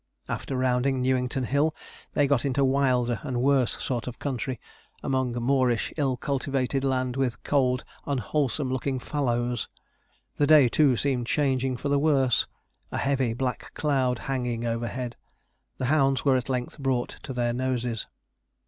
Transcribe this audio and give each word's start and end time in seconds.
After 0.27 0.57
rounding 0.57 0.99
Newington 0.99 1.43
Hill, 1.43 1.75
they 2.15 2.25
got 2.25 2.43
into 2.43 2.61
a 2.61 2.65
wilder 2.65 3.19
and 3.21 3.39
worse 3.43 3.73
sort 3.79 4.07
of 4.07 4.17
country, 4.17 4.59
among 5.03 5.33
moorish, 5.33 5.93
ill 5.95 6.17
cultivated 6.17 6.83
land, 6.83 7.15
with 7.15 7.43
cold 7.43 7.83
unwholesome 8.07 8.71
looking 8.71 8.97
fallows. 8.97 9.67
The 10.37 10.47
day, 10.47 10.69
too, 10.69 10.97
seemed 10.97 11.27
changing 11.27 11.77
for 11.77 11.89
the 11.89 11.99
worse; 11.99 12.47
a 12.91 12.97
heavy 12.97 13.35
black 13.35 13.75
cloud 13.75 14.17
hanging 14.25 14.65
overhead. 14.65 15.17
The 15.77 15.85
hounds 15.85 16.25
were 16.25 16.35
at 16.35 16.49
length 16.49 16.79
brought 16.79 17.17
to 17.21 17.31
their 17.31 17.53
noses. 17.53 18.07